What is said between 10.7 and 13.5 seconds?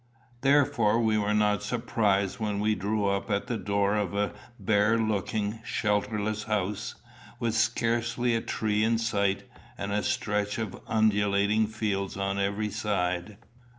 undulating fields on every side.